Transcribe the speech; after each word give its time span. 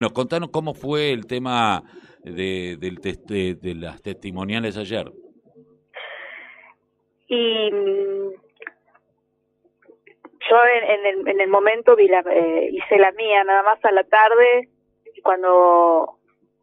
Nos 0.00 0.12
contanos 0.12 0.48
cómo 0.50 0.72
fue 0.72 1.12
el 1.12 1.26
tema 1.26 1.82
de, 2.24 2.78
de, 2.78 3.74
las 3.74 4.00
testimoniales 4.00 4.78
ayer. 4.78 5.12
Y 7.28 7.70
mm, 7.70 8.30
yo 10.48 10.56
en, 10.88 11.06
el, 11.06 11.28
en 11.28 11.40
el 11.42 11.48
momento 11.50 11.96
vi 11.96 12.08
la, 12.08 12.20
eh, 12.20 12.70
hice 12.72 12.96
la 12.96 13.12
mía 13.12 13.44
nada 13.44 13.62
más 13.62 13.84
a 13.84 13.92
la 13.92 14.04
tarde 14.04 14.70
cuando 15.22 16.16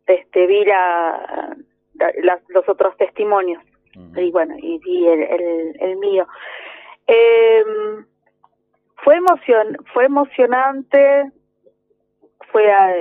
este 0.08 0.48
vi 0.48 0.66
la, 0.66 1.56
los 2.48 2.68
otros 2.68 2.98
testimonios. 2.98 3.64
Y 4.16 4.32
bueno 4.32 4.56
y 4.58 4.80
vi 4.80 5.08
el, 5.08 5.22
el, 5.22 5.78
el 5.80 5.98
mío. 5.98 6.28
Eh, 7.06 7.64
fue 9.04 9.18
emocion 9.18 9.78
fue 9.94 10.06
emocionante 10.06 11.32
fue 12.52 12.72
a, 12.72 12.94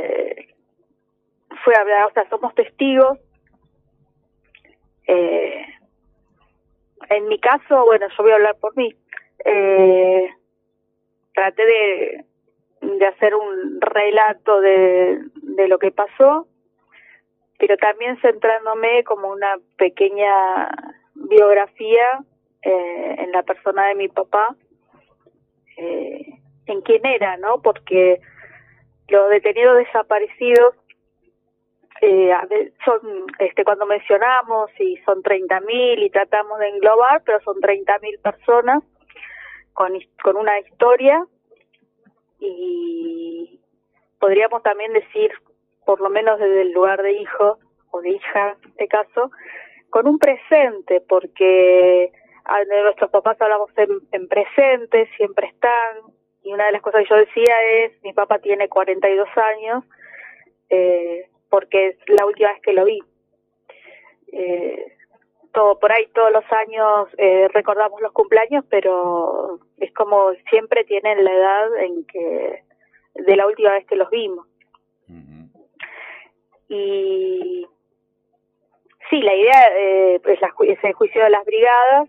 fue 1.64 1.74
a 1.74 1.80
hablar, 1.80 2.06
o 2.06 2.12
sea, 2.12 2.28
somos 2.28 2.54
testigos. 2.54 3.18
Eh, 5.06 5.66
en 7.10 7.28
mi 7.28 7.38
caso, 7.38 7.84
bueno, 7.84 8.06
yo 8.08 8.22
voy 8.22 8.32
a 8.32 8.36
hablar 8.36 8.56
por 8.60 8.76
mí. 8.76 8.94
Eh, 9.44 10.28
traté 11.34 11.64
de, 11.64 12.24
de 12.80 13.06
hacer 13.06 13.34
un 13.34 13.80
relato 13.80 14.60
de, 14.60 15.20
de 15.34 15.68
lo 15.68 15.78
que 15.78 15.92
pasó, 15.92 16.48
pero 17.58 17.76
también 17.76 18.20
centrándome 18.20 19.04
como 19.04 19.30
una 19.30 19.56
pequeña 19.76 20.68
biografía 21.14 22.20
eh, 22.62 23.16
en 23.18 23.32
la 23.32 23.42
persona 23.42 23.86
de 23.88 23.94
mi 23.94 24.08
papá, 24.08 24.56
eh, 25.76 26.40
en 26.66 26.80
quién 26.82 27.04
era, 27.06 27.36
¿no? 27.36 27.62
Porque 27.62 28.20
los 29.08 29.30
detenidos 29.30 29.78
desaparecidos 29.78 30.74
eh, 32.00 32.32
son 32.84 33.26
este 33.38 33.64
cuando 33.64 33.86
mencionamos 33.86 34.70
y 34.78 34.96
son 34.98 35.22
30.000 35.22 36.04
y 36.04 36.10
tratamos 36.10 36.58
de 36.58 36.68
englobar, 36.68 37.22
pero 37.24 37.40
son 37.40 37.56
30.000 37.56 38.20
personas 38.20 38.82
con, 39.72 39.92
con 40.22 40.36
una 40.36 40.58
historia 40.60 41.24
y 42.38 43.60
podríamos 44.18 44.62
también 44.62 44.92
decir, 44.92 45.30
por 45.84 46.00
lo 46.00 46.10
menos 46.10 46.38
desde 46.38 46.62
el 46.62 46.72
lugar 46.72 47.02
de 47.02 47.12
hijo 47.12 47.58
o 47.90 48.00
de 48.00 48.10
hija 48.10 48.56
en 48.62 48.70
este 48.70 48.88
caso, 48.88 49.30
con 49.90 50.06
un 50.06 50.18
presente, 50.18 51.00
porque 51.08 52.12
de 52.68 52.82
nuestros 52.82 53.10
papás 53.10 53.40
hablamos 53.40 53.70
en, 53.76 53.88
en 54.12 54.28
presente, 54.28 55.08
siempre 55.16 55.48
están, 55.48 55.96
y 56.46 56.52
una 56.52 56.66
de 56.66 56.72
las 56.72 56.82
cosas 56.82 57.02
que 57.02 57.08
yo 57.10 57.16
decía 57.16 57.54
es, 57.72 58.00
mi 58.04 58.12
papá 58.12 58.38
tiene 58.38 58.68
42 58.68 59.28
años, 59.36 59.84
eh, 60.70 61.28
porque 61.50 61.88
es 61.88 61.96
la 62.06 62.24
última 62.24 62.52
vez 62.52 62.62
que 62.62 62.72
lo 62.72 62.84
vi. 62.84 63.02
Eh, 64.32 64.92
todo 65.52 65.78
por 65.80 65.90
ahí 65.90 66.06
todos 66.14 66.30
los 66.30 66.44
años 66.52 67.08
eh, 67.18 67.48
recordamos 67.52 68.00
los 68.00 68.12
cumpleaños, 68.12 68.64
pero 68.70 69.58
es 69.78 69.92
como 69.92 70.34
siempre 70.48 70.84
tienen 70.84 71.24
la 71.24 71.32
edad 71.32 71.76
en 71.78 72.04
que 72.04 72.62
de 73.14 73.36
la 73.36 73.46
última 73.46 73.72
vez 73.72 73.84
que 73.86 73.96
los 73.96 74.08
vimos. 74.10 74.46
Y 76.68 77.66
sí, 79.10 79.20
la 79.20 79.34
idea 79.34 79.68
eh, 79.78 80.20
es, 80.24 80.40
la, 80.40 80.54
es 80.60 80.84
el 80.84 80.92
juicio 80.92 81.24
de 81.24 81.30
las 81.30 81.44
brigadas, 81.44 82.08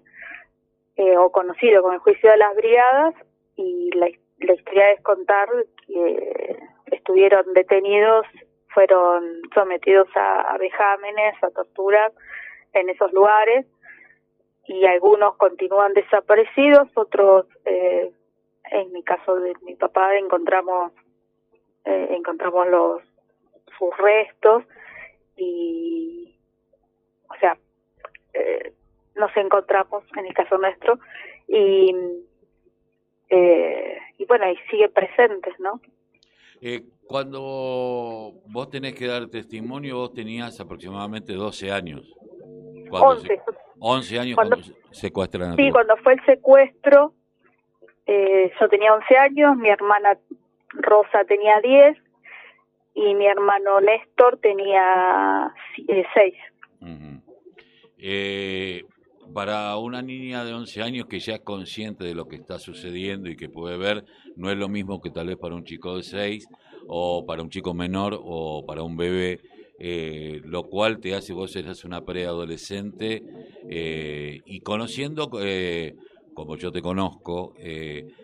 eh, 0.95 1.17
o 1.17 1.31
conocido 1.31 1.81
como 1.81 1.93
el 1.93 1.99
juicio 1.99 2.29
de 2.29 2.37
las 2.37 2.55
brigadas, 2.55 3.15
y 3.55 3.89
la, 3.95 4.09
la 4.39 4.53
historia 4.53 4.91
es 4.91 5.01
contar 5.01 5.49
que 5.85 6.57
estuvieron 6.91 7.53
detenidos, 7.53 8.25
fueron 8.73 9.41
sometidos 9.53 10.07
a, 10.15 10.55
vejámenes, 10.59 11.35
a 11.43 11.49
torturas 11.49 12.11
en 12.73 12.89
esos 12.89 13.11
lugares 13.13 13.65
y 14.65 14.85
algunos 14.85 15.35
continúan 15.37 15.93
desaparecidos, 15.93 16.89
otros, 16.95 17.45
eh, 17.65 18.11
en 18.71 18.91
mi 18.91 19.01
caso 19.03 19.35
de 19.35 19.53
mi 19.63 19.75
papá, 19.75 20.15
encontramos 20.17 20.91
eh, 21.87 22.07
encontramos 22.11 22.67
los 22.67 23.01
sus 23.77 23.95
restos 23.97 24.63
y, 25.37 26.35
o 27.29 27.35
sea, 27.39 27.57
eh, 28.33 28.73
nos 29.15 29.35
encontramos 29.37 30.03
en 30.17 30.25
el 30.25 30.33
caso 30.33 30.57
nuestro 30.57 30.99
y 31.47 31.95
eh, 33.29 33.97
y 34.17 34.25
bueno, 34.25 34.45
ahí 34.45 34.55
sigue 34.69 34.89
presentes, 34.89 35.53
¿no? 35.59 35.81
Eh, 36.61 36.83
cuando 37.05 38.33
vos 38.47 38.69
tenés 38.69 38.95
que 38.95 39.07
dar 39.07 39.27
testimonio, 39.27 39.97
vos 39.97 40.13
tenías 40.13 40.59
aproximadamente 40.59 41.33
12 41.33 41.71
años. 41.71 42.13
11. 42.89 43.41
11 43.79 44.19
años 44.19 44.35
cuando, 44.35 44.57
secuestran 44.91 45.55
Sí, 45.55 45.69
cuando 45.71 45.97
fue 45.97 46.13
el 46.13 46.25
secuestro, 46.25 47.13
eh, 48.05 48.51
yo 48.59 48.69
tenía 48.69 48.93
11 48.93 49.17
años, 49.17 49.57
mi 49.57 49.69
hermana 49.69 50.17
Rosa 50.69 51.23
tenía 51.25 51.59
10 51.61 51.97
y 52.95 53.13
mi 53.13 53.27
hermano 53.27 53.81
Néstor 53.81 54.39
tenía 54.41 55.53
6. 56.13 56.33
eh, 57.99 58.83
para 59.37 59.77
una 59.77 60.01
niña 60.01 60.43
de 60.43 60.51
11 60.51 60.81
años 60.81 61.05
que 61.05 61.19
ya 61.19 61.35
es 61.35 61.41
consciente 61.41 62.03
de 62.03 62.15
lo 62.15 62.27
que 62.27 62.37
está 62.37 62.57
sucediendo 62.57 63.29
y 63.29 63.35
que 63.35 63.49
puede 63.49 63.77
ver, 63.77 64.03
no 64.35 64.49
es 64.49 64.57
lo 64.57 64.67
mismo 64.67 64.99
que 64.99 65.11
tal 65.11 65.27
vez 65.27 65.37
para 65.37 65.53
un 65.53 65.63
chico 65.63 65.95
de 65.95 66.01
6 66.01 66.47
o 66.87 67.23
para 67.23 67.43
un 67.43 67.51
chico 67.51 67.75
menor 67.75 68.19
o 68.19 68.65
para 68.65 68.81
un 68.81 68.97
bebé, 68.97 69.41
eh, 69.77 70.41
lo 70.43 70.63
cual 70.63 70.97
te 70.97 71.13
hace, 71.13 71.33
vos 71.33 71.55
eres 71.55 71.85
una 71.85 72.03
preadolescente 72.03 73.21
eh, 73.69 74.41
y 74.43 74.61
conociendo, 74.61 75.29
eh, 75.39 75.93
como 76.33 76.57
yo 76.57 76.71
te 76.71 76.81
conozco, 76.81 77.53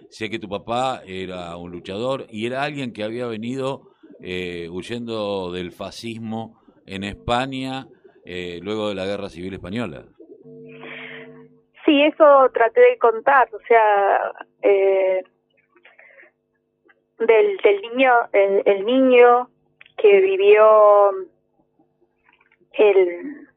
sé 0.09 0.31
que 0.31 0.39
tu 0.39 0.49
papá 0.49 1.03
era 1.05 1.55
un 1.57 1.71
luchador 1.71 2.25
y 2.31 2.47
era 2.47 2.63
alguien 2.63 2.91
que 2.91 3.03
había 3.03 3.27
venido 3.27 3.83
huyendo 4.19 5.51
del 5.51 5.71
fascismo 5.71 6.59
en 6.87 7.03
España 7.03 7.87
luego 8.25 8.89
de 8.89 8.95
la 8.95 9.05
Guerra 9.05 9.29
Civil 9.29 9.53
Española. 9.53 10.07
Sí, 11.93 12.01
eso 12.01 12.49
traté 12.51 12.81
de 12.81 12.97
contar, 12.97 13.47
o 13.53 13.59
sea, 13.67 14.33
eh, 14.63 15.23
del, 17.19 17.57
del 17.57 17.81
niño, 17.83 18.11
el, 18.31 18.83
niño 18.83 19.47
que 19.97 20.19
vivió 20.21 21.11
el 22.71 23.47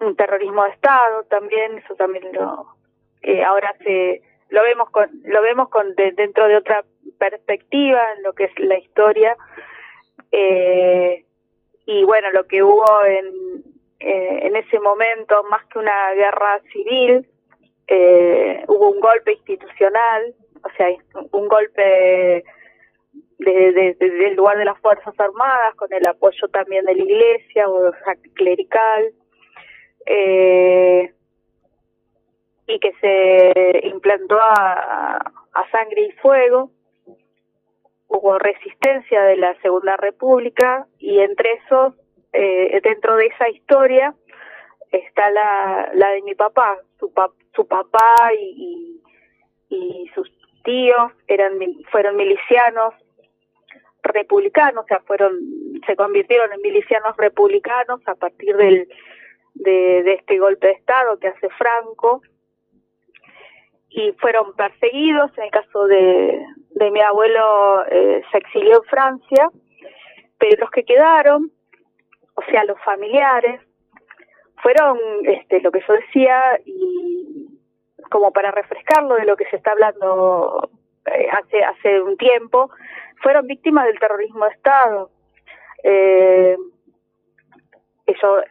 un 0.00 0.14
terrorismo 0.14 0.64
de 0.64 0.70
Estado 0.72 1.24
también, 1.30 1.78
eso 1.78 1.94
también 1.94 2.30
lo, 2.34 2.66
eh, 3.22 3.42
ahora 3.42 3.74
se, 3.82 4.20
lo 4.50 4.62
vemos 4.62 4.90
con, 4.90 5.08
lo 5.24 5.40
vemos 5.40 5.70
con 5.70 5.94
dentro 5.94 6.48
de 6.48 6.56
otra 6.56 6.84
perspectiva 7.16 8.12
en 8.14 8.24
lo 8.24 8.34
que 8.34 8.44
es 8.44 8.58
la 8.58 8.76
historia, 8.76 9.38
eh, 10.32 11.24
y 11.86 12.04
bueno, 12.04 12.30
lo 12.32 12.46
que 12.46 12.62
hubo 12.62 12.84
en, 13.06 13.71
eh, 14.04 14.46
en 14.48 14.56
ese 14.56 14.80
momento, 14.80 15.44
más 15.44 15.64
que 15.66 15.78
una 15.78 16.12
guerra 16.14 16.60
civil, 16.72 17.24
eh, 17.86 18.64
hubo 18.66 18.90
un 18.90 18.98
golpe 18.98 19.34
institucional, 19.34 20.34
o 20.64 20.68
sea, 20.76 20.88
un 21.30 21.46
golpe 21.46 22.44
de, 23.38 23.96
del 24.00 24.34
lugar 24.34 24.58
de 24.58 24.64
las 24.64 24.78
Fuerzas 24.80 25.14
Armadas, 25.18 25.76
con 25.76 25.92
el 25.92 26.04
apoyo 26.08 26.48
también 26.48 26.84
de 26.84 26.96
la 26.96 27.02
Iglesia 27.02 27.68
o 27.68 27.92
clerical, 28.34 29.12
eh, 30.06 31.12
y 32.66 32.80
que 32.80 32.92
se 33.00 33.86
implantó 33.86 34.36
a 34.40 35.22
sangre 35.70 36.06
y 36.06 36.12
fuego. 36.12 36.72
Hubo 38.08 38.36
resistencia 38.40 39.22
de 39.22 39.36
la 39.36 39.54
Segunda 39.62 39.96
República 39.96 40.88
y 40.98 41.20
entre 41.20 41.52
esos 41.52 41.94
eh, 42.32 42.80
dentro 42.82 43.16
de 43.16 43.26
esa 43.26 43.48
historia 43.48 44.14
está 44.90 45.30
la, 45.30 45.90
la 45.94 46.10
de 46.10 46.22
mi 46.22 46.34
papá, 46.34 46.78
su, 46.98 47.12
su 47.54 47.66
papá 47.66 48.30
y, 48.38 49.00
y, 49.68 50.10
sus 50.14 50.30
tíos 50.64 51.12
eran 51.26 51.58
fueron 51.90 52.16
milicianos 52.16 52.94
republicanos, 54.02 54.84
o 54.84 54.86
sea, 54.86 55.00
fueron 55.00 55.32
se 55.86 55.96
convirtieron 55.96 56.52
en 56.52 56.60
milicianos 56.60 57.16
republicanos 57.16 58.00
a 58.06 58.14
partir 58.14 58.56
del 58.56 58.88
de, 59.54 60.02
de 60.02 60.14
este 60.14 60.38
golpe 60.38 60.68
de 60.68 60.72
estado 60.74 61.18
que 61.18 61.28
hace 61.28 61.48
Franco. 61.50 62.22
Y 63.90 64.12
fueron 64.12 64.54
perseguidos. 64.54 65.30
En 65.36 65.44
el 65.44 65.50
caso 65.50 65.86
de, 65.86 66.42
de 66.70 66.90
mi 66.90 67.00
abuelo 67.00 67.84
eh, 67.90 68.22
se 68.30 68.38
exilió 68.38 68.78
en 68.78 68.84
Francia, 68.84 69.50
pero 70.38 70.60
los 70.60 70.70
que 70.70 70.84
quedaron 70.84 71.52
o 72.34 72.42
sea, 72.50 72.64
los 72.64 72.80
familiares, 72.80 73.60
fueron 74.62 74.98
este, 75.24 75.60
lo 75.60 75.72
que 75.72 75.82
yo 75.86 75.94
decía 75.94 76.58
y 76.64 77.48
como 78.10 78.32
para 78.32 78.50
refrescarlo 78.50 79.16
de 79.16 79.24
lo 79.24 79.36
que 79.36 79.46
se 79.46 79.56
está 79.56 79.72
hablando 79.72 80.70
eh, 81.06 81.28
hace, 81.32 81.64
hace 81.64 82.00
un 82.00 82.16
tiempo, 82.16 82.70
fueron 83.22 83.46
víctimas 83.46 83.86
del 83.86 83.98
terrorismo 83.98 84.44
de 84.44 84.50
Estado. 84.52 85.10
Eh, 85.82 86.56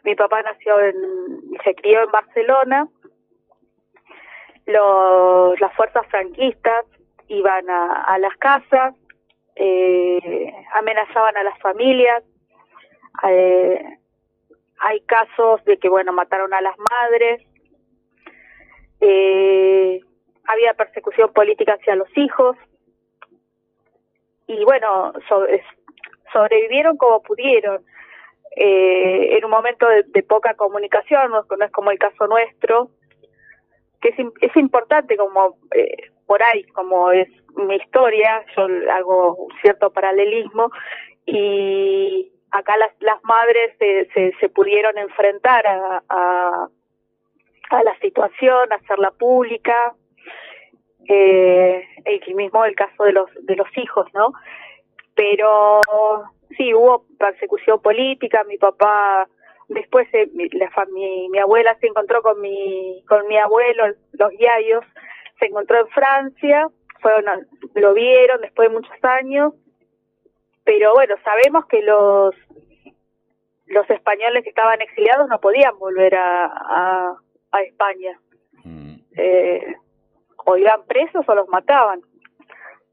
mi 0.04 0.16
papá 0.16 0.42
nació 0.42 0.80
en, 0.80 0.96
se 1.64 1.76
crió 1.76 2.04
en 2.04 2.12
Barcelona. 2.12 2.88
Los, 4.66 5.60
las 5.60 5.74
fuerzas 5.76 6.06
franquistas 6.08 6.86
iban 7.28 7.70
a, 7.70 8.18
las 8.18 8.36
casas, 8.38 8.96
eh, 9.56 10.54
amenazaban 10.74 11.38
a 11.38 11.44
las 11.44 11.58
familias. 11.60 12.24
Eh, 13.28 13.98
hay 14.80 15.02
casos 15.02 15.64
de 15.66 15.78
que, 15.78 15.90
bueno, 15.90 16.14
mataron 16.14 16.54
a 16.54 16.62
las 16.62 16.76
madres. 16.78 17.42
Eh, 19.00 20.02
había 20.46 20.74
persecución 20.74 21.32
política 21.34 21.74
hacia 21.74 21.96
los 21.96 22.10
hijos. 22.18 22.58
Y 24.48 24.64
bueno, 24.66 25.14
sobrevivieron 26.34 26.98
como 26.98 27.22
pudieron 27.22 27.86
eh, 28.56 29.38
en 29.38 29.46
un 29.46 29.52
momento 29.52 29.88
de, 29.88 30.24
poca 30.24 30.56
comunicación, 30.56 31.32
no, 31.32 31.46
es 31.66 31.72
como 31.72 31.92
el 31.92 32.00
caso 32.00 32.28
nuestro, 32.28 32.90
que 34.02 34.10
es, 34.10 34.16
es 34.42 34.58
importante 34.58 35.16
como 35.16 35.58
eh, 35.74 36.12
por 36.26 36.44
ahí, 36.44 36.64
como 36.74 37.12
es 37.12 37.30
mi 37.56 37.76
historia, 37.76 38.44
yo 38.56 38.68
hago 38.92 39.36
un 39.36 39.52
cierto 39.62 39.92
paralelismo 39.92 40.70
y 41.26 42.32
acá 42.52 42.78
las, 42.78 42.92
las 43.00 43.24
madres 43.24 43.76
se, 43.80 44.34
se, 44.40 44.50
pudieron 44.50 44.98
enfrentar 44.98 45.66
a, 45.66 46.04
a, 46.10 46.68
a, 47.70 47.84
la 47.84 47.98
situación, 48.00 48.72
hacerla 48.74 49.12
pública, 49.12 49.96
eh, 51.08 51.84
el 52.06 52.36
mismo 52.36 52.64
el 52.66 52.76
caso 52.76 53.04
de 53.04 53.14
los 53.14 53.30
de 53.42 53.56
los 53.56 53.68
hijos, 53.78 54.08
¿no? 54.14 54.34
Pero 55.16 55.82
sí, 56.58 56.74
hubo 56.74 57.06
persecución 57.18 57.82
política, 57.82 58.44
mi 58.44 58.58
papá, 58.58 59.28
después 59.68 60.08
eh, 60.14 60.30
mi, 60.34 60.50
mi, 61.30 61.40
abuela 61.40 61.76
se 61.80 61.88
encontró 61.88 62.22
con 62.22 62.40
mi, 62.42 63.04
con 63.08 63.28
mi 63.28 63.38
abuelo, 63.38 63.86
los 64.14 64.32
yayos, 64.38 64.84
se 65.40 65.46
encontró 65.46 65.80
en 65.80 65.88
Francia, 65.88 66.68
fueron, 67.00 67.48
lo 67.76 67.94
vieron 67.94 68.42
después 68.42 68.70
de 68.70 68.76
muchos 68.76 69.04
años, 69.04 69.54
pero 70.64 70.94
bueno, 70.94 71.16
sabemos 71.24 71.66
que 71.66 71.82
los 71.82 72.36
los 73.68 73.90
españoles 73.90 74.44
que 74.44 74.50
estaban 74.50 74.82
exiliados 74.82 75.30
no 75.30 75.40
podían 75.40 75.78
volver 75.80 76.16
a, 76.16 76.46
a, 76.46 77.16
a 77.52 77.62
España. 77.62 78.20
Mm. 78.64 78.96
Eh, 79.16 79.76
o 80.46 80.58
iban 80.58 80.84
presos 80.88 81.24
o 81.28 81.36
los 81.36 81.48
mataban. 81.48 82.02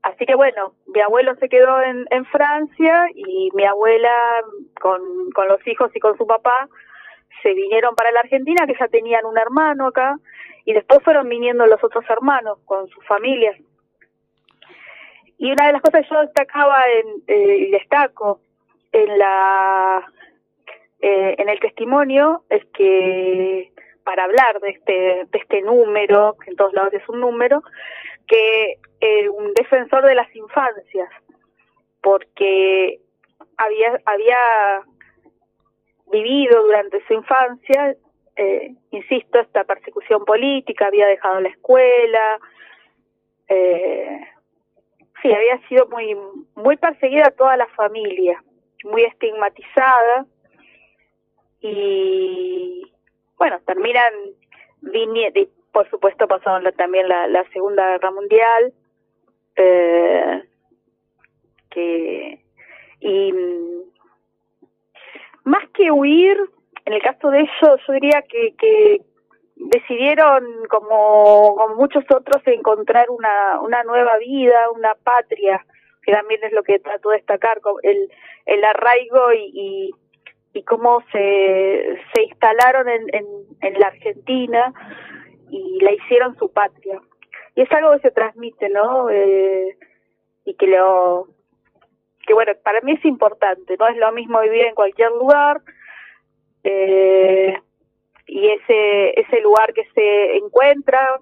Así 0.02 0.24
que 0.24 0.36
bueno, 0.36 0.74
mi 0.86 1.00
abuelo 1.00 1.34
se 1.36 1.48
quedó 1.48 1.82
en, 1.82 2.06
en 2.10 2.24
Francia 2.26 3.06
y 3.14 3.50
mi 3.54 3.64
abuela 3.64 4.12
con, 4.80 5.30
con 5.34 5.48
los 5.48 5.66
hijos 5.66 5.90
y 5.94 6.00
con 6.00 6.16
su 6.16 6.26
papá 6.26 6.68
se 7.42 7.54
vinieron 7.54 7.94
para 7.94 8.12
la 8.12 8.20
Argentina, 8.20 8.66
que 8.66 8.76
ya 8.78 8.88
tenían 8.88 9.24
un 9.24 9.38
hermano 9.38 9.88
acá, 9.88 10.16
y 10.64 10.72
después 10.72 11.00
fueron 11.02 11.28
viniendo 11.28 11.66
los 11.66 11.82
otros 11.82 12.04
hermanos 12.08 12.58
con 12.64 12.88
sus 12.88 13.04
familias. 13.06 13.56
Y 15.38 15.52
una 15.52 15.68
de 15.68 15.72
las 15.72 15.82
cosas 15.82 16.02
que 16.02 16.14
yo 16.14 16.20
destacaba 16.20 16.82
en, 16.88 17.22
eh, 17.26 17.56
y 17.68 17.70
destaco 17.70 18.40
en 18.92 19.18
la 19.18 20.04
eh, 21.00 21.36
en 21.38 21.48
el 21.48 21.60
testimonio 21.60 22.42
es 22.50 22.64
que 22.74 23.72
para 24.02 24.24
hablar 24.24 24.60
de 24.60 24.70
este 24.70 24.92
de 24.92 25.38
este 25.38 25.62
número, 25.62 26.36
que 26.42 26.50
en 26.50 26.56
todos 26.56 26.72
lados 26.72 26.92
es 26.92 27.08
un 27.08 27.20
número, 27.20 27.62
que 28.26 28.78
eh, 29.00 29.28
un 29.28 29.54
defensor 29.54 30.04
de 30.04 30.14
las 30.14 30.34
infancias, 30.34 31.08
porque 32.02 33.00
había, 33.56 34.00
había 34.04 34.82
vivido 36.10 36.62
durante 36.62 37.04
su 37.06 37.14
infancia, 37.14 37.96
eh, 38.36 38.74
insisto, 38.90 39.40
esta 39.40 39.64
persecución 39.64 40.24
política, 40.24 40.86
había 40.86 41.06
dejado 41.06 41.40
la 41.40 41.48
escuela, 41.48 42.38
eh, 43.48 44.20
sí, 45.22 45.32
había 45.32 45.58
sido 45.68 45.86
muy, 45.88 46.16
muy 46.54 46.76
perseguida 46.76 47.30
toda 47.30 47.56
la 47.56 47.66
familia, 47.68 48.42
muy 48.84 49.04
estigmatizada. 49.04 50.26
Y 51.60 52.92
bueno, 53.36 53.58
terminan 53.66 54.12
por 55.72 55.88
supuesto 55.90 56.26
pasaron 56.26 56.64
también 56.76 57.08
la, 57.08 57.26
la 57.26 57.44
Segunda 57.50 57.90
Guerra 57.90 58.10
Mundial, 58.10 58.72
eh, 59.56 60.44
que 61.70 62.44
y 63.00 63.32
más 65.44 65.68
que 65.70 65.90
huir, 65.90 66.36
en 66.84 66.92
el 66.92 67.02
caso 67.02 67.30
de 67.30 67.40
ellos, 67.40 67.80
yo 67.86 67.92
diría 67.92 68.22
que, 68.22 68.54
que 68.56 69.00
decidieron, 69.68 70.44
como, 70.68 71.56
muchos 71.76 72.04
otros, 72.10 72.42
encontrar 72.46 73.10
una, 73.10 73.60
una 73.60 73.82
nueva 73.84 74.16
vida, 74.18 74.70
una 74.74 74.94
patria, 74.94 75.64
que 76.02 76.12
también 76.12 76.40
es 76.42 76.52
lo 76.52 76.62
que 76.62 76.78
trato 76.78 77.10
de 77.10 77.16
destacar, 77.16 77.60
el, 77.82 78.10
el 78.46 78.64
arraigo 78.64 79.32
y, 79.32 79.50
y, 79.52 79.90
y 80.54 80.62
cómo 80.64 81.02
se, 81.12 82.00
se 82.14 82.22
instalaron 82.22 82.88
en, 82.88 83.02
en, 83.12 83.26
en 83.60 83.78
la 83.78 83.88
Argentina 83.88 84.72
y 85.50 85.80
la 85.80 85.92
hicieron 85.92 86.36
su 86.38 86.50
patria. 86.50 87.00
Y 87.54 87.62
es 87.62 87.72
algo 87.72 87.92
que 87.92 88.00
se 88.00 88.10
transmite, 88.10 88.68
¿no? 88.70 89.10
Eh, 89.10 89.76
y 90.44 90.54
que 90.54 90.66
lo 90.66 91.26
que 92.26 92.34
bueno, 92.34 92.52
para 92.62 92.82
mí 92.82 92.92
es 92.92 93.04
importante, 93.06 93.76
no 93.78 93.88
es 93.88 93.96
lo 93.96 94.12
mismo 94.12 94.40
vivir 94.40 94.66
en 94.66 94.74
cualquier 94.74 95.10
lugar 95.12 95.62
eh, 96.62 97.58
y 98.28 98.48
ese 98.48 99.20
ese 99.20 99.40
lugar 99.40 99.72
que 99.72 99.84
se 99.94 100.36
encuentra 100.36 101.20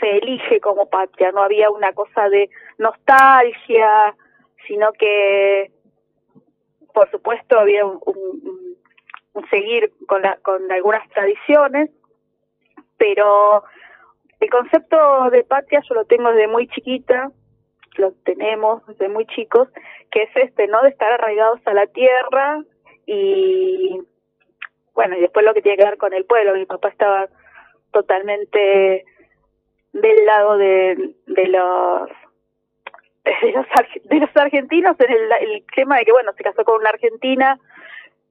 se 0.00 0.18
elige 0.18 0.60
como 0.60 0.88
patria, 0.90 1.32
no 1.32 1.42
había 1.42 1.70
una 1.70 1.92
cosa 1.92 2.28
de 2.28 2.50
nostalgia, 2.78 4.14
sino 4.66 4.92
que 4.92 5.70
por 6.92 7.10
supuesto 7.10 7.58
había 7.58 7.86
un, 7.86 8.00
un 9.38 9.48
seguir 9.50 9.92
con, 10.06 10.22
la, 10.22 10.36
con 10.38 10.70
algunas 10.70 11.08
tradiciones, 11.10 11.90
pero 12.96 13.62
el 14.40 14.50
concepto 14.50 15.30
de 15.30 15.44
patria 15.44 15.82
yo 15.88 15.94
lo 15.94 16.04
tengo 16.04 16.30
desde 16.30 16.48
muy 16.48 16.68
chiquita, 16.68 17.30
lo 17.96 18.12
tenemos 18.24 18.84
desde 18.86 19.08
muy 19.08 19.26
chicos, 19.26 19.68
que 20.10 20.22
es 20.22 20.30
este, 20.36 20.66
¿no? 20.68 20.82
De 20.82 20.90
estar 20.90 21.12
arraigados 21.12 21.60
a 21.66 21.74
la 21.74 21.86
tierra 21.86 22.62
y, 23.06 24.00
bueno, 24.98 25.16
y 25.16 25.20
después 25.20 25.46
lo 25.46 25.54
que 25.54 25.62
tiene 25.62 25.78
que 25.78 25.84
ver 25.84 25.96
con 25.96 26.12
el 26.12 26.24
pueblo. 26.24 26.54
Mi 26.54 26.66
papá 26.66 26.88
estaba 26.88 27.28
totalmente 27.92 29.04
del 29.92 30.26
lado 30.26 30.58
de, 30.58 31.14
de 31.24 31.46
los 31.46 32.08
de 33.42 33.52
los, 33.52 33.66
de 34.06 34.16
los 34.18 34.36
argentinos 34.36 34.96
en 34.98 35.12
el, 35.12 35.52
el 35.52 35.64
tema 35.76 35.98
de 35.98 36.04
que, 36.04 36.10
bueno, 36.10 36.32
se 36.36 36.42
casó 36.42 36.64
con 36.64 36.80
una 36.80 36.90
argentina, 36.90 37.60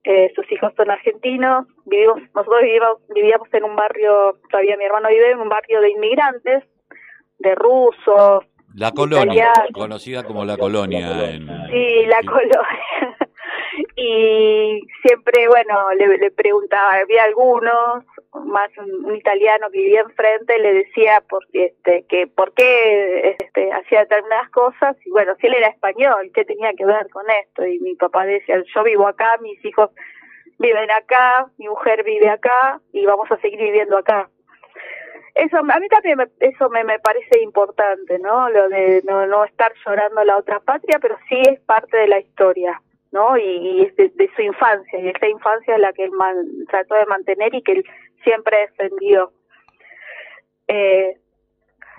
eh, 0.04 0.30
sus 0.36 0.52
hijos 0.52 0.74
son 0.76 0.92
argentinos, 0.92 1.68
vivimos, 1.86 2.20
nosotros 2.36 2.62
vivíamos, 2.62 2.98
vivíamos 3.16 3.48
en 3.54 3.64
un 3.64 3.76
barrio, 3.78 4.38
todavía 4.52 4.76
mi 4.76 4.84
hermano 4.84 5.08
vive 5.08 5.32
en 5.32 5.40
un 5.40 5.48
barrio 5.48 5.80
de 5.80 5.92
inmigrantes, 5.92 6.66
de 7.40 7.56
rusos. 7.56 8.44
La 8.76 8.92
colonia, 8.92 9.54
conocida 9.72 10.24
como 10.24 10.44
la 10.44 10.58
colonia. 10.58 11.30
En... 11.30 11.48
Sí, 11.72 12.06
la 12.08 12.22
colonia. 12.24 13.18
y 13.96 14.82
siempre, 15.02 15.48
bueno, 15.48 15.92
le, 15.98 16.18
le 16.18 16.32
preguntaba, 16.32 16.96
había 16.96 17.24
algunos, 17.24 18.06
más 18.46 18.70
un, 18.78 19.16
italiano 19.16 19.70
que 19.72 19.80
vivía 19.80 20.02
enfrente, 20.02 20.60
le 20.60 20.74
decía 20.74 21.24
por, 21.30 21.44
este, 21.54 22.06
que 22.08 22.28
por 22.28 22.54
qué 22.54 23.36
este, 23.40 23.72
hacía 23.72 24.02
determinadas 24.02 24.50
cosas, 24.52 24.96
y 25.06 25.12
bueno, 25.12 25.36
si 25.40 25.48
él 25.48 25.56
era 25.56 25.68
español, 25.68 26.32
¿qué 26.34 26.46
tenía 26.46 26.74
que 26.74 26.86
ver 26.86 27.10
con 27.10 27.26
esto? 27.30 27.66
Y 27.66 27.80
mi 27.80 27.96
papá 27.96 28.26
decía, 28.26 28.62
yo 28.74 28.84
vivo 28.84 29.08
acá, 29.08 29.38
mis 29.42 29.64
hijos 29.66 29.92
viven 30.60 30.90
acá, 30.92 31.48
mi 31.58 31.68
mujer 31.68 32.04
vive 32.04 32.30
acá, 32.30 32.80
y 32.92 33.06
vamos 33.06 33.30
a 33.32 33.38
seguir 33.38 33.60
viviendo 33.60 33.98
acá. 33.98 34.30
Eso, 35.36 35.58
a 35.58 35.80
mí 35.80 35.88
también 35.88 36.18
me, 36.18 36.28
eso 36.40 36.68
me, 36.70 36.84
me 36.84 36.98
parece 36.98 37.40
importante, 37.44 38.18
¿no? 38.18 38.50
Lo 38.50 38.70
de 38.70 39.04
no, 39.06 39.28
no 39.28 39.46
estar 39.46 39.72
llorando 39.86 40.24
la 40.24 40.36
otra 40.38 40.60
patria, 40.62 40.98
pero 41.00 41.16
sí 41.30 41.40
es 41.48 41.60
parte 41.60 41.96
de 41.96 42.08
la 42.08 42.20
historia. 42.20 42.82
¿No? 43.12 43.38
Y, 43.38 43.92
de, 43.98 44.30
su 44.36 44.42
infancia, 44.42 45.00
y 45.00 45.08
esta 45.08 45.28
infancia 45.28 45.76
es 45.76 45.82
la 45.82 45.94
que 45.94 46.06
él 46.06 46.12
trató 46.70 46.96
de 46.96 47.06
mantener 47.06 47.54
y 47.56 47.62
que 47.62 47.74
él 47.74 47.86
siempre 48.24 48.70
defendió. 48.70 49.32
Eh, 50.68 51.18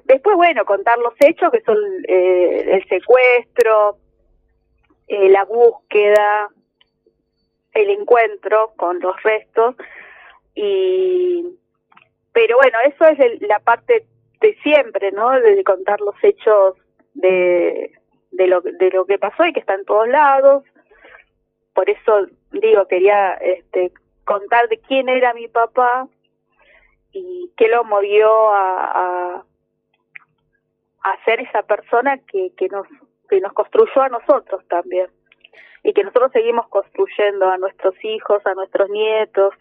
después, 0.05 0.37
bueno, 0.37 0.65
contar 0.65 0.99
los 0.99 1.15
hechos 1.21 1.51
que 1.51 1.63
son 1.63 1.79
eh, 2.07 2.65
el 2.73 2.89
secuestro, 2.89 3.99
eh, 5.09 5.29
la 5.31 5.45
búsqueda, 5.45 6.51
el 7.73 7.91
encuentro 7.91 8.73
con 8.77 8.99
los 9.01 9.21
restos 9.23 9.77
y 10.55 11.45
pero 12.33 12.57
bueno 12.57 12.79
eso 12.85 13.07
es 13.07 13.41
la 13.43 13.59
parte 13.61 14.07
de 14.41 14.55
siempre 14.63 15.13
no 15.13 15.31
de 15.31 15.63
contar 15.65 16.01
los 16.01 16.15
hechos 16.23 16.75
de 17.15 17.93
de 18.33 18.47
lo 18.47 18.61
de 18.61 18.91
lo 18.91 19.07
que 19.07 19.19
pasó 19.19 19.45
y 19.47 19.53
que 19.53 19.61
está 19.61 19.75
en 19.75 19.85
todos 19.85 20.09
lados 20.09 20.65
por 21.79 21.89
eso 21.89 22.27
digo, 22.51 22.89
quería 22.89 23.35
este, 23.35 23.93
contar 24.25 24.69
de 24.69 24.79
quién 24.79 25.09
era 25.09 25.33
mi 25.33 25.47
papá 25.47 26.09
y 27.13 27.53
qué 27.57 27.69
lo 27.69 27.85
movió 27.85 28.51
a, 28.53 29.45
a, 31.05 31.25
ser 31.25 31.39
esa 31.39 31.63
persona 31.63 32.19
que, 32.19 32.51
que, 32.57 32.67
nos, 32.67 32.85
que 33.31 33.41
nos 33.41 33.53
construyó 33.53 34.03
a 34.03 34.09
nosotros 34.09 34.67
también 34.67 35.07
y 35.85 35.93
que 35.93 36.03
nosotros 36.03 36.33
seguimos 36.33 36.67
construyendo 36.67 37.49
a 37.49 37.59
nuestros 37.59 37.95
hijos, 38.03 38.45
a 38.45 38.55
nuestros 38.55 38.91
nietos, 38.91 39.55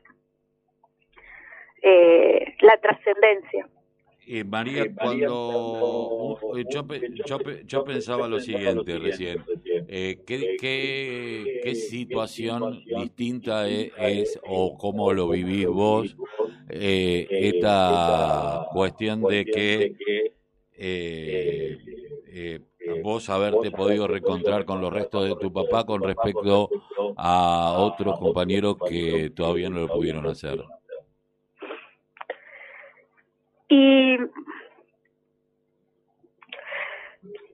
eh, 1.84 2.56
la 2.62 2.78
trascendencia. 2.78 3.68
Eh, 4.30 4.44
María, 4.44 4.94
cuando 4.94 6.38
yo, 6.68 6.86
yo, 7.64 7.84
pensaba 7.86 8.28
lo 8.28 8.40
siguiente 8.42 9.00
recién, 9.00 9.42
eh, 9.88 10.24
¿qué, 10.26 10.58
qué, 10.60 11.62
qué, 11.64 11.76
situación 11.76 12.84
distinta 12.86 13.68
es, 13.68 13.92
es, 13.98 14.40
o 14.48 14.78
cómo 14.78 15.14
lo 15.14 15.30
vivís 15.30 15.68
vos 15.68 16.16
eh, 16.70 17.28
esta 17.30 18.68
cuestión 18.74 19.22
de 19.24 19.46
que 19.46 19.96
eh, 20.80 21.78
eh, 22.28 22.60
vos 23.02 23.30
haberte 23.30 23.72
podido 23.72 24.08
reencontrar 24.08 24.66
con 24.66 24.82
los 24.82 24.92
restos 24.92 25.28
de 25.28 25.36
tu 25.36 25.52
papá 25.52 25.86
con 25.86 26.02
respecto 26.02 26.70
a 27.16 27.74
otros 27.78 28.20
compañeros 28.20 28.78
que 28.88 29.32
todavía 29.32 29.70
no 29.70 29.80
lo 29.80 29.88
pudieron 29.88 30.26
hacer? 30.28 30.64
Y 33.70 34.18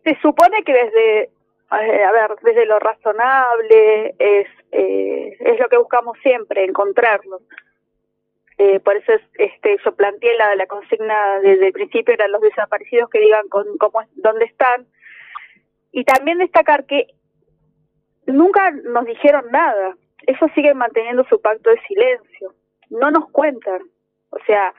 se 0.03 0.17
supone 0.21 0.63
que 0.63 0.73
desde, 0.73 1.29
a 1.73 2.11
ver, 2.11 2.35
desde 2.41 2.65
lo 2.65 2.79
razonable 2.79 4.15
es, 4.19 4.47
eh, 4.71 5.37
es 5.39 5.59
lo 5.59 5.69
que 5.69 5.77
buscamos 5.77 6.17
siempre, 6.21 6.63
encontrarlos. 6.63 7.41
Eh, 8.57 8.79
por 8.79 8.95
eso 8.95 9.13
es, 9.13 9.21
este, 9.35 9.77
yo 9.83 9.95
planteé 9.95 10.35
la, 10.37 10.55
la 10.55 10.67
consigna 10.67 11.39
desde 11.39 11.67
el 11.67 11.73
principio, 11.73 12.13
eran 12.13 12.31
los 12.31 12.41
desaparecidos 12.41 13.09
que 13.09 13.19
digan 13.19 13.47
con, 13.49 13.77
cómo, 13.77 14.01
dónde 14.15 14.45
están. 14.45 14.87
Y 15.91 16.03
también 16.03 16.37
destacar 16.37 16.85
que 16.85 17.07
nunca 18.27 18.71
nos 18.71 19.05
dijeron 19.05 19.45
nada. 19.51 19.95
Ellos 20.25 20.51
siguen 20.55 20.77
manteniendo 20.77 21.25
su 21.25 21.41
pacto 21.41 21.69
de 21.69 21.81
silencio. 21.87 22.53
No 22.89 23.11
nos 23.11 23.29
cuentan. 23.31 23.81
O 24.29 24.37
sea, 24.45 24.73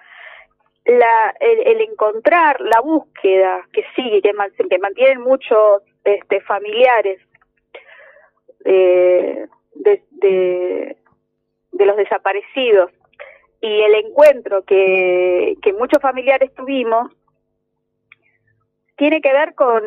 la, 0.84 1.34
el, 1.40 1.80
encontrar 1.80 2.60
la 2.60 2.80
búsqueda 2.80 3.66
que 3.72 3.84
sigue, 3.94 4.22
que, 4.22 4.32
que 4.68 4.78
mantienen 4.78 5.20
muchos 5.20 5.82
este, 6.04 6.40
familiares 6.42 7.20
eh, 8.64 9.46
de, 9.74 10.02
de, 10.10 10.96
de, 11.72 11.86
los 11.86 11.96
desaparecidos. 11.96 12.90
Y 13.60 13.80
el 13.80 13.94
encuentro 13.94 14.62
que, 14.64 15.56
muchos 15.78 16.00
familiares 16.00 16.54
tuvimos 16.54 17.10
tiene 18.96 19.20
que 19.20 19.32
ver 19.32 19.54
con, 19.54 19.82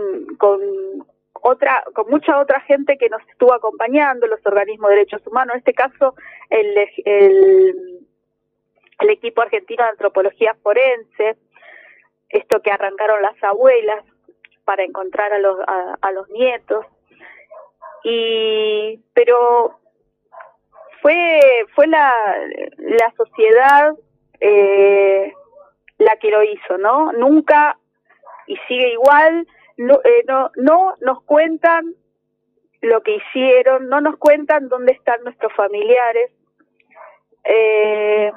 otra 1.34 1.84
con 1.94 2.10
mucha 2.10 2.40
otra 2.40 2.60
gente 2.62 2.98
que 2.98 3.08
nos 3.10 3.22
estuvo 3.30 3.54
acompañando 3.54 4.28
los 4.28 4.46
organismos 4.46 4.90
de 4.90 4.96
derechos 4.98 5.26
humanos 5.26 5.54
en 5.54 5.60
este 5.60 5.74
caso 5.74 6.14
el 6.50 7.98
el 9.00 9.10
equipo 9.10 9.42
argentino 9.42 9.84
de 9.84 9.90
antropología 9.90 10.56
forense, 10.62 11.38
esto 12.30 12.62
que 12.62 12.72
arrancaron 12.72 13.22
las 13.22 13.42
abuelas 13.44 14.04
para 14.68 14.84
encontrar 14.84 15.32
a 15.32 15.40
los, 15.40 15.58
a, 16.02 16.12
los 16.12 16.30
nietos. 16.30 16.86
Y, 18.04 19.00
pero 19.14 19.80
fue, 21.02 21.40
fue 21.74 21.88
la, 21.88 22.14
la 22.78 23.14
sociedad 23.16 23.96
eh, 24.42 25.32
la 26.00 26.18
que 26.18 26.30
lo 26.30 26.44
hizo, 26.44 26.78
¿no? 26.78 27.14
Nunca, 27.14 27.78
y 28.46 28.58
sigue 28.68 28.92
igual, 28.92 29.48
no, 29.78 30.02
eh, 30.04 30.26
no, 30.28 30.52
no 30.58 30.96
nos 31.00 31.24
cuentan 31.24 31.96
lo 32.82 33.02
que 33.04 33.16
hicieron, 33.16 33.88
no 33.88 34.02
nos 34.02 34.18
cuentan 34.18 34.68
dónde 34.68 34.92
están 34.92 35.24
nuestros 35.24 35.54
familiares. 35.54 36.30
Eh, 37.46 38.34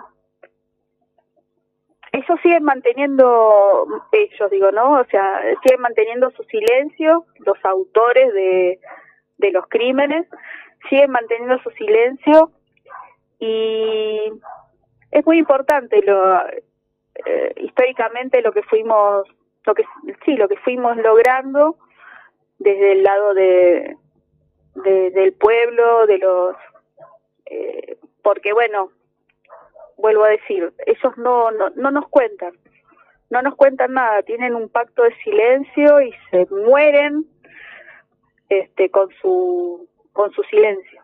eso 2.12 2.36
siguen 2.42 2.64
manteniendo 2.64 3.86
ellos, 4.12 4.50
digo, 4.50 4.72
¿no? 4.72 5.00
O 5.00 5.04
sea, 5.04 5.42
siguen 5.62 5.80
manteniendo 5.80 6.30
su 6.32 6.42
silencio, 6.44 7.26
los 7.38 7.64
autores 7.64 8.32
de, 8.32 8.80
de 9.38 9.52
los 9.52 9.66
crímenes, 9.68 10.26
siguen 10.88 11.10
manteniendo 11.10 11.58
su 11.62 11.70
silencio 11.70 12.50
y 13.38 14.32
es 15.10 15.26
muy 15.26 15.38
importante 15.38 16.02
lo 16.02 16.46
eh, 17.26 17.54
históricamente 17.56 18.42
lo 18.42 18.52
que 18.52 18.62
fuimos 18.62 19.26
lo 19.64 19.74
que 19.74 19.84
sí 20.24 20.36
lo 20.36 20.48
que 20.48 20.56
fuimos 20.58 20.96
logrando 20.96 21.76
desde 22.58 22.92
el 22.92 23.02
lado 23.02 23.34
de, 23.34 23.96
de 24.74 25.10
del 25.10 25.32
pueblo 25.32 26.06
de 26.06 26.18
los 26.18 26.56
eh, 27.46 27.98
porque 28.22 28.52
bueno 28.52 28.90
vuelvo 30.00 30.25
a 30.25 30.30
decir, 30.30 30.73
ellos 30.87 31.16
no, 31.16 31.50
no, 31.50 31.71
no 31.71 31.90
nos 31.90 32.09
cuentan, 32.09 32.52
no 33.30 33.42
nos 33.42 33.54
cuentan 33.54 33.95
nada, 33.95 34.23
tienen 34.23 34.54
un 34.54 34.69
pacto 34.69 35.02
de 35.02 35.14
silencio 35.23 36.00
y 36.00 36.12
se 36.30 36.47
mueren 36.50 37.26
este, 38.49 38.90
con 38.90 39.09
su 39.21 39.88
con 40.12 40.33
su 40.33 40.42
silencio. 40.45 41.00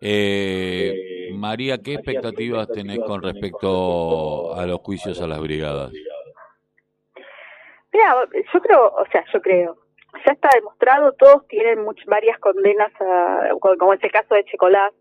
Eh, 0.00 1.30
María, 1.34 1.78
¿qué 1.78 1.94
expectativas 1.94 2.68
tenés 2.68 3.00
con 3.00 3.22
respecto 3.22 4.54
a 4.54 4.64
los 4.66 4.80
juicios 4.80 5.20
a 5.20 5.26
las 5.26 5.40
brigadas? 5.40 5.92
Mira, 7.92 8.14
yo 8.52 8.60
creo, 8.62 8.86
o 8.86 9.04
sea, 9.10 9.24
yo 9.32 9.42
creo, 9.42 9.76
ya 10.24 10.32
está 10.32 10.48
demostrado, 10.54 11.12
todos 11.12 11.46
tienen 11.48 11.82
muchas, 11.82 12.06
varias 12.06 12.38
condenas, 12.38 12.92
como 13.60 13.92
es 13.92 14.02
el 14.02 14.12
caso 14.12 14.34
de 14.34 14.44
Checolás, 14.44 14.92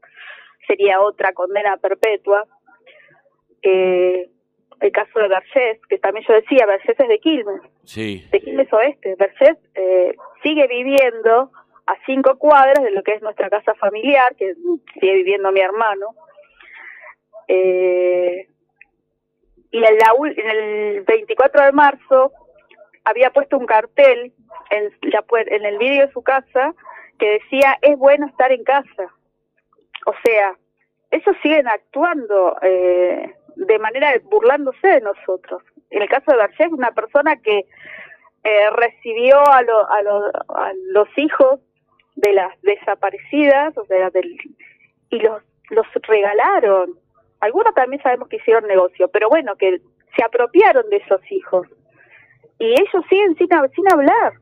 sería 0.68 1.00
otra 1.00 1.34
condena 1.34 1.78
perpetua, 1.78 2.46
eh, 3.62 4.30
el 4.80 4.92
caso 4.92 5.20
de 5.20 5.28
Vergés, 5.28 5.80
que 5.89 5.98
también 5.98 6.25
yo 6.28 6.34
decía, 6.34 6.66
Vergés 6.66 6.96
es 6.98 7.08
de 7.08 7.20
Quilmes, 7.20 7.62
sí. 7.84 8.28
de 8.32 8.39
Quilmes 8.39 8.72
Oeste. 8.72 9.16
Vergés 9.16 9.58
eh, 9.75 10.16
sigue 10.44 10.68
viviendo 10.68 11.51
a 11.86 11.96
cinco 12.06 12.38
cuadras 12.38 12.84
de 12.84 12.92
lo 12.92 13.04
que 13.04 13.13
es 13.13 13.22
nuestra 13.22 13.50
casa 13.50 13.74
familiar, 13.75 14.36
que 14.36 14.54
sigue 14.94 15.13
viviendo 15.13 15.51
mi 15.51 15.60
hermano. 15.60 16.16
Eh, 17.48 18.48
y 19.72 19.78
en, 19.78 19.98
la, 19.98 20.13
en 20.36 20.50
el 20.50 21.01
24 21.01 21.66
de 21.66 21.72
marzo 21.72 22.32
había 23.04 23.32
puesto 23.32 23.58
un 23.58 23.66
cartel 23.66 24.34
en, 24.70 24.92
la, 25.01 25.24
en 25.48 25.66
el 25.66 25.78
vídeo 25.78 26.06
de 26.06 26.13
su 26.13 26.22
casa 26.22 26.74
que 27.18 27.32
decía, 27.32 27.78
es 27.82 27.98
bueno 27.98 28.28
estar 28.28 28.51
en 28.51 28.63
casa. 28.63 29.13
O 30.06 30.13
sea, 30.24 30.58
ellos 31.12 31.36
siguen 31.42 31.68
actuando 31.68 32.56
eh, 32.62 33.34
de 33.60 33.80
manera 33.80 34.13
burlándose 34.24 34.88
de 34.88 35.01
nosotros. 35.01 35.62
En 35.89 36.01
el 36.01 36.10
caso 36.10 36.32
de 36.32 36.38
Berger, 36.38 36.70
una 36.70 36.92
persona 36.92 37.36
que 37.38 37.66
eh, 38.44 38.70
recibió 38.72 39.38
a, 39.38 39.60
a, 39.60 40.72
los 40.92 41.08
hijos 41.18 41.60
de 42.16 42.34
las 42.34 42.60
desaparecidas, 42.62 43.78
o 43.78 43.86
sea, 43.86 44.10
del, 44.12 44.38
y 45.10 45.20
los, 45.20 45.42
los 45.70 45.86
regalaron. 46.08 46.98
Algunos 47.42 47.74
también 47.74 48.01
sabemos 48.01 48.30
que 48.30 48.38
hicieron 48.38 48.68
negocio, 48.68 49.08
pero 49.10 49.30
bueno, 49.30 49.56
que 49.56 49.82
se 50.16 50.24
apropiaron 50.24 50.89
de 50.89 50.98
esos 50.98 51.22
hijos. 51.32 51.68
Y 52.60 52.72
ellos 52.72 53.06
siguen 53.10 53.36
sin, 53.36 53.48
sin 53.48 53.94
hablar. 53.94 54.34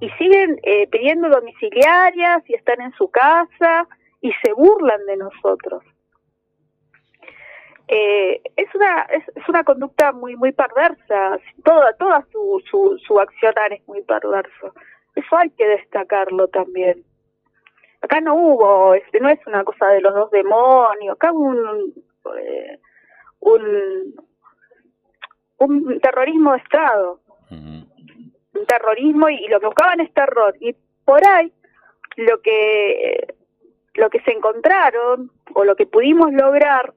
Y 0.00 0.08
siguen 0.10 0.58
eh, 0.62 0.86
pidiendo 0.88 1.28
domiciliarias 1.28 2.48
y 2.48 2.54
están 2.54 2.80
en 2.80 2.92
su 2.92 3.10
casa 3.10 3.86
y 4.20 4.32
se 4.42 4.52
burlan 4.52 5.04
de 5.06 5.16
nosotros 5.16 5.82
eh, 7.92 8.40
es 8.54 8.72
una 8.72 9.02
es, 9.10 9.48
una 9.48 9.64
conducta 9.64 10.12
muy 10.12 10.36
muy 10.36 10.52
perversa. 10.52 11.40
Toda 11.64 11.92
toda 11.94 12.24
su, 12.30 12.62
su 12.70 12.96
su 13.04 13.18
accionar 13.18 13.72
es 13.72 13.86
muy 13.88 14.00
perverso. 14.02 14.72
Eso 15.16 15.36
hay 15.36 15.50
que 15.50 15.66
destacarlo 15.66 16.46
también. 16.46 17.04
Acá 18.00 18.20
no 18.20 18.36
hubo 18.36 18.94
este 18.94 19.18
no 19.18 19.28
es 19.28 19.44
una 19.44 19.64
cosa 19.64 19.88
de 19.88 20.02
los 20.02 20.14
dos 20.14 20.30
demonios. 20.30 21.16
Acá 21.16 21.32
hubo 21.32 21.46
un 21.46 21.92
eh, 22.38 22.78
un 23.40 24.14
un 25.58 26.00
terrorismo 26.00 26.52
de 26.52 26.58
estado. 26.58 27.20
Un 27.50 28.66
terrorismo 28.68 29.28
y, 29.30 29.34
y, 29.34 29.48
lo 29.48 29.58
que 29.58 29.66
buscaban 29.66 30.00
es 30.00 30.14
terror. 30.14 30.54
Y 30.60 30.76
por 31.04 31.26
ahí 31.26 31.52
lo 32.18 32.40
que 32.40 33.34
lo 33.94 34.10
que 34.10 34.20
se 34.20 34.30
encontraron 34.30 35.32
o 35.54 35.64
lo 35.64 35.74
que 35.74 35.86
pudimos 35.86 36.32
lograr 36.32 36.94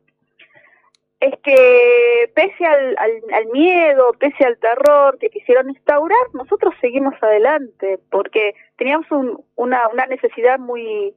es 1.24 1.40
que 1.40 2.32
pese 2.36 2.66
al, 2.66 2.98
al, 2.98 3.46
miedo, 3.54 4.12
pese 4.20 4.44
al 4.44 4.58
terror 4.58 5.18
que 5.20 5.30
quisieron 5.30 5.70
instaurar, 5.70 6.20
nosotros 6.34 6.74
seguimos 6.82 7.14
adelante, 7.22 7.98
porque 8.12 8.54
teníamos 8.76 9.08
una, 9.56 9.88
una 9.88 10.06
necesidad 10.08 10.60
muy, 10.60 11.16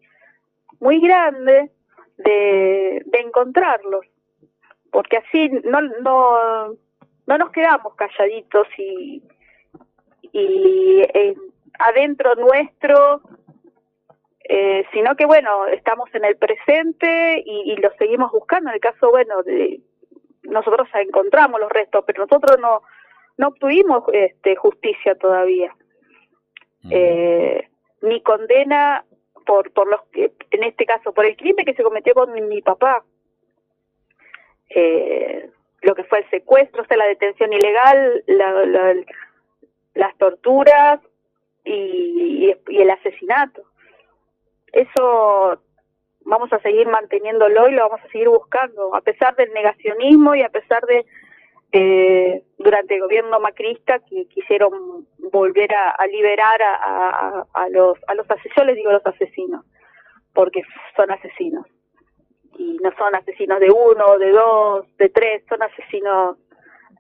muy 0.79 1.01
grande 1.01 1.73
de, 2.19 3.03
de 3.05 3.19
encontrarlos, 3.19 4.07
porque 4.93 5.17
así 5.17 5.49
no, 5.65 5.83
no, 5.83 6.77
no 7.27 7.39
nos 7.39 7.51
quedamos 7.51 7.97
calladitos 7.97 8.69
y, 8.79 9.25
y 10.31 11.03
eh, 11.15 11.35
adentro 11.81 12.37
nuestro, 12.37 13.23
eh, 14.49 14.85
sino 14.93 15.17
que 15.17 15.27
bueno, 15.27 15.67
estamos 15.67 16.09
en 16.15 16.25
el 16.25 16.37
presente 16.37 17.43
y, 17.45 17.73
y 17.73 17.77
lo 17.79 17.91
seguimos 17.99 18.31
buscando. 18.31 18.71
En 18.71 18.77
el 18.77 18.81
caso, 18.81 19.11
bueno, 19.11 19.43
de, 19.43 19.81
nosotros 20.49 20.89
encontramos 20.95 21.61
los 21.61 21.71
restos, 21.71 22.05
pero 22.07 22.25
nosotros 22.25 22.59
no, 22.61 22.83
no 23.37 23.49
obtuvimos 23.49 24.05
este, 24.13 24.57
justicia 24.57 25.15
todavía. 25.15 25.75
Eh, 26.89 27.69
ni 28.03 28.23
condena 28.23 29.05
por, 29.45 29.73
por 29.73 29.89
los 29.89 30.03
que, 30.13 30.33
en 30.51 30.65
este 30.65 30.87
caso, 30.87 31.13
por 31.13 31.27
el 31.27 31.37
crimen 31.37 31.65
que 31.65 31.75
se 31.75 31.83
cometió 31.83 32.15
con 32.15 32.33
mi, 32.33 32.63
papá. 32.63 33.05
Eh, 34.69 35.51
lo 35.83 35.95
que 35.95 36.05
fue 36.05 36.21
el 36.21 36.31
secuestro, 36.31 36.83
o 36.83 36.87
sea, 36.87 36.97
la 36.97 37.07
detención 37.07 37.53
ilegal, 37.53 38.25
la, 38.27 38.95
las 39.95 40.17
torturas 40.19 41.01
y, 41.65 42.55
y, 42.69 42.79
el 42.79 42.91
asesinato. 42.91 43.63
Eso 44.73 45.61
vamos 46.27 46.53
a 46.53 46.59
seguir 46.59 46.87
manteniéndolo 46.89 47.69
y 47.69 47.73
lo 47.73 47.89
vamos 47.89 48.01
a 48.05 48.09
seguir 48.11 48.29
buscando, 48.29 48.95
a 48.95 49.01
pesar 49.01 49.35
del 49.37 49.53
negacionismo 49.53 50.35
y 50.35 50.43
a 50.43 50.49
pesar 50.49 50.85
de 50.87 51.07
eh, 51.73 52.43
durante 52.59 52.95
el 52.97 53.03
gobierno 53.03 53.41
macrista 53.41 54.01
que 54.01 54.27
quisieron 54.27 55.07
volver 55.31 55.71
a, 55.75 56.07
liberar 56.07 56.61
a, 56.63 57.47
a, 57.53 57.69
los 57.69 57.99
a 58.09 58.15
los 58.15 58.31
asesinos, 58.31 58.57
yo 58.57 58.65
les 58.65 58.77
digo 58.77 58.93
los 58.93 59.07
asesinos, 59.07 59.65
porque 60.33 60.63
son 60.97 61.11
asesinos 61.11 61.67
y 62.59 62.77
no 62.83 62.91
son 62.97 63.15
asesinos 63.15 63.61
de 63.61 63.71
uno, 63.71 64.19
de 64.19 64.31
dos, 64.31 64.97
de 64.97 65.09
tres, 65.09 65.45
son 65.49 65.63
asesinos 65.63 66.39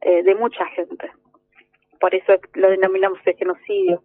eh, 0.02 0.22
de 0.22 0.34
mucha 0.34 0.64
gente. 0.66 1.10
Por 1.98 2.14
eso 2.14 2.34
lo 2.54 2.68
denominamos 2.68 3.22
de 3.24 3.34
genocidio. 3.34 4.02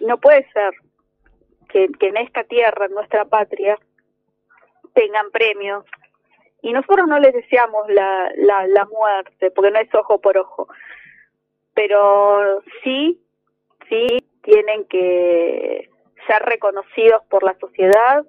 No 0.00 0.18
puede 0.18 0.46
ser 0.52 0.74
que, 1.68 1.88
que 1.98 2.08
en 2.08 2.16
esta 2.18 2.44
tierra, 2.44 2.86
en 2.86 2.92
nuestra 2.92 3.24
patria, 3.24 3.78
tengan 4.96 5.30
premios. 5.30 5.84
Y 6.62 6.72
nosotros 6.72 7.06
no 7.06 7.20
les 7.20 7.32
deseamos 7.32 7.88
la, 7.88 8.32
la, 8.36 8.66
la 8.66 8.86
muerte, 8.86 9.50
porque 9.52 9.70
no 9.70 9.78
es 9.78 9.94
ojo 9.94 10.20
por 10.20 10.36
ojo. 10.38 10.68
Pero 11.74 12.62
sí, 12.82 13.22
sí 13.88 14.06
tienen 14.42 14.86
que 14.86 15.88
ser 16.26 16.42
reconocidos 16.42 17.22
por 17.28 17.44
la 17.44 17.56
sociedad, 17.58 18.24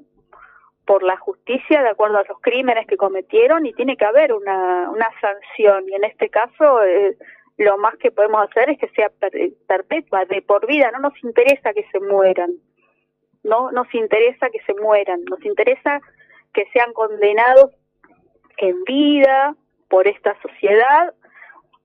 por 0.86 1.04
la 1.04 1.18
justicia 1.18 1.82
de 1.82 1.90
acuerdo 1.90 2.18
a 2.18 2.26
los 2.28 2.40
crímenes 2.42 2.86
que 2.86 2.98
cometieron 2.98 3.66
y 3.66 3.74
tiene 3.74 3.98
que 3.98 4.06
haber 4.06 4.34
una, 4.34 4.90
una 4.90 5.10
sanción 5.20 5.88
y 5.90 5.96
en 5.96 6.04
este 6.04 6.30
caso 6.30 6.84
eh, 6.84 7.18
lo 7.58 7.78
más 7.78 7.96
que 7.98 8.12
podemos 8.12 8.48
hacer 8.48 8.70
es 8.70 8.80
que 8.80 8.88
sea 8.90 9.12
perpetua, 9.68 10.26
de 10.26 10.42
por 10.42 10.66
vida, 10.68 10.92
no 10.92 11.00
nos 11.00 11.24
interesa 11.24 11.74
que 11.74 11.86
se 11.92 12.00
mueran, 12.00 12.52
no 13.44 13.72
nos 13.72 13.94
interesa 13.94 14.50
que 14.50 14.62
se 14.66 14.74
mueran, 14.76 15.24
nos 15.26 15.44
interesa 15.44 16.00
que 16.58 16.66
sean 16.74 16.92
condenados 16.94 17.70
en 18.58 18.84
vida 18.84 19.56
por 19.90 20.08
esta 20.08 20.36
sociedad 20.42 21.14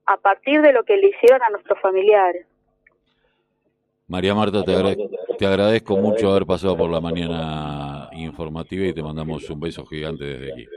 a 0.07 0.17
partir 0.17 0.63
de 0.63 0.73
lo 0.73 0.83
que 0.83 0.97
le 0.97 1.09
hicieron 1.09 1.43
a 1.43 1.49
nuestros 1.51 1.79
familiares. 1.79 2.47
María 4.07 4.33
Marta, 4.33 4.63
te, 4.63 5.45
agradezco 5.45 5.95
mucho 5.97 6.31
haber 6.31 6.47
pasado 6.47 6.75
por 6.75 6.89
la 6.89 6.99
mañana 6.99 8.09
informativa 8.13 8.87
y 8.87 8.93
te 8.93 9.03
mandamos 9.03 9.47
un 9.47 9.59
beso 9.59 9.85
gigante 9.85 10.23
desde 10.25 10.53
aquí. 10.53 10.67